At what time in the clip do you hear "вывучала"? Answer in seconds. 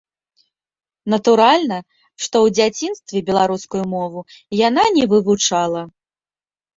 5.13-5.81